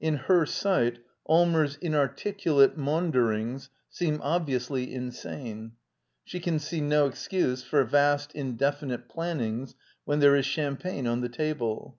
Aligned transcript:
In 0.00 0.16
her 0.16 0.44
sight 0.44 0.98
Allmers' 1.26 1.76
inarticulate 1.80 2.76
maunderings 2.76 3.70
seem 3.88 4.18
obviously 4.24 4.92
insane: 4.92 5.74
she 6.24 6.40
can 6.40 6.58
see 6.58 6.80
no 6.80 7.06
excuse 7.06 7.62
for 7.62 7.84
vast, 7.84 8.32
indefinite 8.32 9.08
plannings 9.08 9.76
when 10.04 10.18
there 10.18 10.34
is 10.34 10.46
champagne 10.46 11.06
on 11.06 11.20
the 11.20 11.28
table. 11.28 11.96